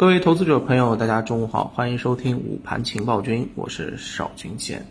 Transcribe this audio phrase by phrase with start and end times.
[0.00, 4.86] 各位投资者朋友，大家中午好，欢迎收听午盘情报君，我是邵军贤。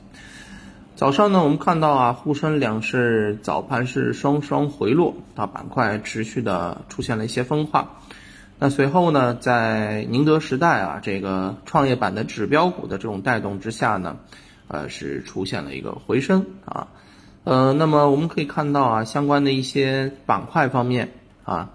[0.95, 7.93] 早上呢，我们看到啊，沪深两市早盘是双双回落，啊，板块持续的出现了一些分化。
[8.59, 14.17] 那随后呢，在宁德时代啊这个创业板的指标股的这种带动之下呢，
[14.67, 16.87] 呃，是出现了一个回升啊。
[17.45, 21.13] 呃，那么我们可以看到啊，相关的一些板块方面
[21.45, 21.71] 啊。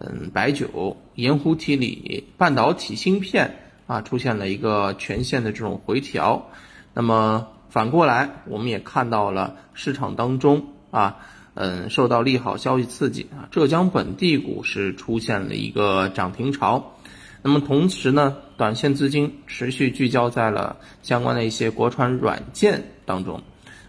[0.00, 3.56] 嗯，白酒、盐湖提锂、半导体芯片
[3.86, 6.50] 啊，出现了一个全线的这种回调。
[6.94, 11.16] 那么反过来，我们也看到了市场当中啊，
[11.54, 16.94] 嗯，受到利好消息刺激啊，浙江本地股市出现了一个涨停潮。
[17.42, 23.42] 那么同时呢，短线资金持续聚焦在了相关的一些国传软件当中，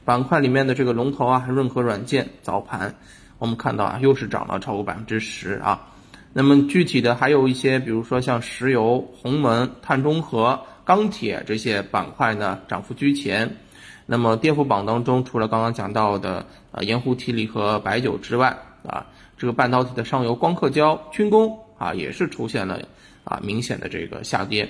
[0.06, 2.96] 板块里面的这个龙头啊，润和软件早盘
[3.38, 5.88] 我们看到啊，又是涨了超过百分之十啊。
[6.32, 13.58] 那么具体的还有一些，比如说像石油、鸿蒙、碳中和、钢铁这些板块呢，涨幅居前。
[14.06, 19.06] 那么跌幅榜当中，除了刚刚讲到的呃盐湖提锂和白酒之外，啊，
[19.38, 22.80] 这个半导体的上游光刻胶、军工啊，也是出现了
[23.24, 24.70] 啊明显的这个下跌。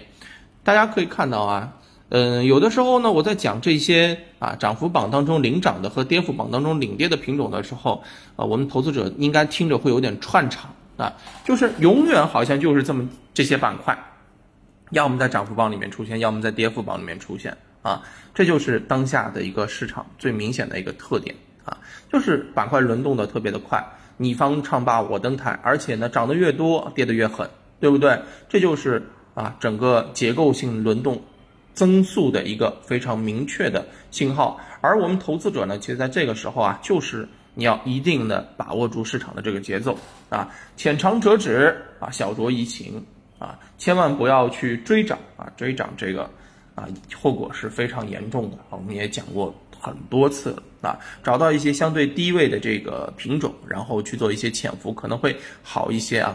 [0.63, 1.73] 大家可以看到啊，
[2.09, 8.03] 嗯，有的时候呢，我在讲这些啊涨幅榜当中领涨的和跌幅榜当中领跌的品种的时候，
[8.35, 10.73] 啊，我们投资者应该听着会有点串场。
[10.99, 11.13] 啊，
[11.45, 13.97] 就是永远好像就是这么这些板块，
[14.91, 18.03] 要么在涨幅榜里面出现，要么在跌幅榜里面出现啊，
[18.35, 21.33] 这就是当下的一个市场最明显的一个特点
[21.63, 21.77] 啊，
[22.11, 23.81] 就是板块轮动的特别的快，
[24.17, 28.19] 你方唱罢我登台，而且呢涨得越多跌得越狠，对不对？
[28.49, 29.01] 这就是
[29.35, 31.23] 啊整个结构性轮动
[31.73, 37.29] 增速的一个非常明确的信号，而我们投资者呢，其实在这个时候啊，就是。
[37.59, 39.97] 你要一定的把握住市场的这个节奏
[40.29, 43.05] 啊，浅尝辄止啊，小酌怡情
[43.37, 46.23] 啊，千万不要去追涨啊，追涨这个
[46.73, 48.71] 啊，后果是非常严重的啊。
[48.71, 56.33] 我们也讲过很多次了啊，找到一些相对低位的这个品种，然后去做一些潜伏，可能会好一些啊。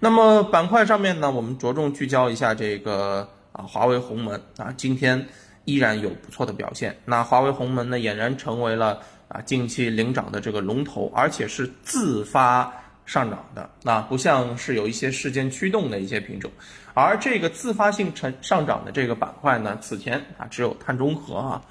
[0.00, 5.26] 那么板块上面呢，我们着重聚焦一下这个啊，华为鸿蒙啊，今天
[5.66, 6.96] 依然有不错的表现。
[7.04, 8.98] 那华为鸿蒙呢，俨然成为了。
[9.32, 12.70] 啊，近期领涨的这个龙头，而且是自发
[13.06, 16.50] 上涨的，那不像是有一些事件驱动的一些品种，
[16.92, 21.62] 而这个自发性成上涨的这个板块呢，此前啊只有碳中和啊，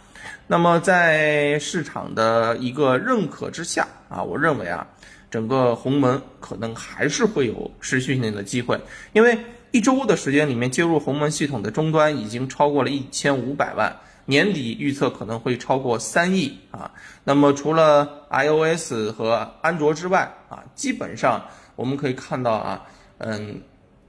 [0.48, 4.88] 那么在市场的一个认可之下啊，我认为啊，
[5.30, 8.76] 整个鸿蒙可能还是会有持续性的机会，
[9.14, 9.38] 因为
[9.70, 13.96] 一周的时间里面接入鸿蒙系统的终端已经超过了一千五百万。
[14.32, 16.90] 年底预测可能会超过三亿啊，
[17.26, 22.82] 那么除了 iOS 和安卓之外啊，基本上我们可以看到啊，
[23.18, 23.62] 嗯，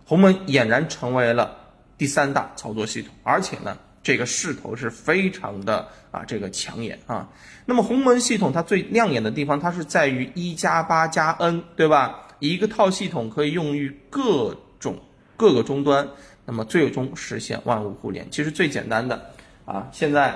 [0.07, 1.57] 鸿蒙俨然成为了
[1.99, 7.29] 第三大操作系统，而且呢，这个势头是非常的啊，这个抢眼啊。
[7.67, 12.29] 那么鸿蒙系统它最亮眼的地方，它是在于一加八加 N，对吧？
[12.39, 14.97] 一个套系统可以用于各种
[15.37, 16.09] 各个终端，
[16.47, 18.31] 那么最终实现万物互联。
[18.31, 19.33] 其实最简单的。
[19.65, 20.35] 啊，现在，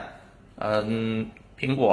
[0.59, 1.29] 嗯，
[1.59, 1.93] 苹果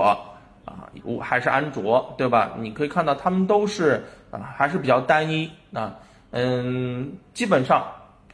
[0.66, 2.53] 啊，我还是安卓，对吧？
[2.59, 5.97] 你可以看到，他们都是啊，还是比较单一啊，
[6.31, 7.85] 嗯，基本上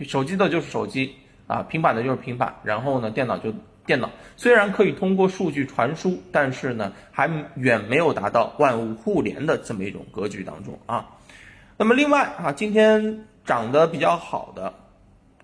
[0.01, 1.15] 手机的就是手机
[1.47, 3.53] 啊，平板的就是平板，然后呢，电脑就
[3.85, 4.09] 电脑。
[4.35, 11.07] 虽然可以通过数据传输，但是呢，还远没有达到万物互联的这么一种格局当中啊。
[11.77, 14.73] 那么另外啊，今天涨得比较好的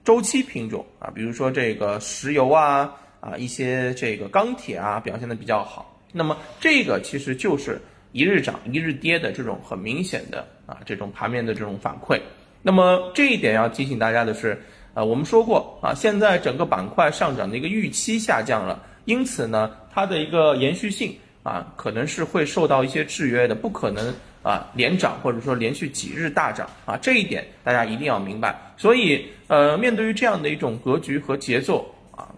[0.04, 2.94] 周期品种啊，比如说这个石油啊。
[3.26, 7.82] 啊，一些这个钢铁啊表现的比较好，那么这个其实就是
[8.12, 12.20] 一日涨一日跌的这种很明显的啊这种盘面的这种反馈。
[12.62, 14.62] 那么这一点要提醒大家的是，
[14.94, 21.12] 啊我们说过啊，现在整个板块上涨的一个预期下降了，因此呢它的一个延续性
[21.42, 24.14] 啊可能是会受到一些制约的，不可能
[24.44, 28.56] 啊连涨或者说连续几日大涨啊，这一点大家一定要明白。
[28.78, 31.92] 所以呃面对于这样的一种格局和节奏。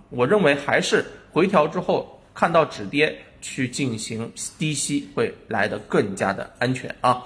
[0.10, 7.24] 我认为还是回调之后看到止跌去进行低吸会来得更加的安全啊。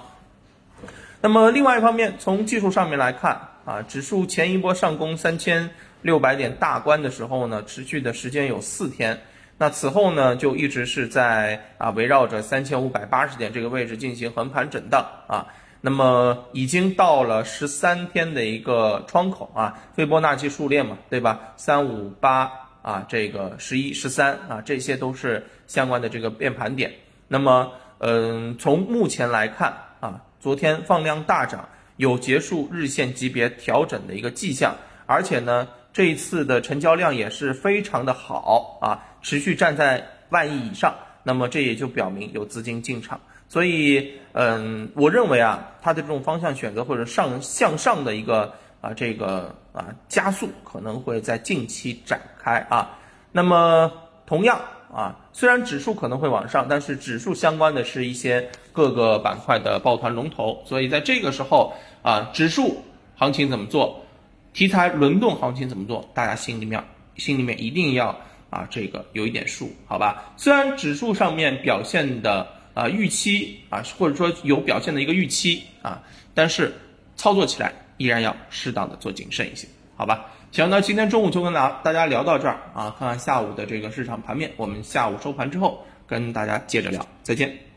[1.20, 5.70] 那么另外一方面，从技术上面来看啊，指数前一波上攻三千
[6.02, 9.20] 六百点大关的时候呢，持续的时间有四天，
[9.58, 15.46] 那此后呢就一直是在啊围绕着三千五百八十点这个位置进行横盘震荡啊。
[15.80, 21.54] 那么已经到了十三天的一个窗口啊，斐波那契数列嘛，对吧？
[21.56, 22.50] 三五八。
[22.82, 26.92] 啊，这个十一、十三啊，这些都是相关的这个变盘点。
[27.28, 34.74] 那么，嗯，从目前来看啊，昨天放量大涨，有结束日线级别调整的一个迹象，
[35.06, 43.20] 而且呢，这一次的成交量也是非常的好啊，持续站在万亿以上，那么这也就表明有资金进场。
[43.48, 52.98] 所以，嗯，我认为啊，它的这种方向选择或者上向上的一个啊，这个啊加速可能会在近期展开啊。
[53.32, 53.90] 那么，
[54.26, 54.60] 同样
[54.92, 62.76] 啊，虽然指数可能会往上，但是指数相关的是一些各个板块的抱团龙头，所以在这个时候啊，指数
[63.16, 64.04] 行情怎么做，
[64.52, 66.84] 题材轮动行情怎么做，大家心里面
[67.16, 68.14] 心里面一定要
[68.50, 70.34] 啊这个有一点数，好吧？
[70.36, 72.46] 虽然指数上面表现的。
[72.74, 76.02] 啊，预期啊，或者说有表现的一个预期啊，
[76.32, 76.72] 但是
[77.16, 77.70] 操作起来
[78.02, 80.26] 依然要适当的做谨慎一些，好吧？
[80.50, 87.71] 行，那今天中午就跟大大家聊到这儿啊，看看下午的这个市场盘面，我们下午收盘之后跟大家接着聊，再见。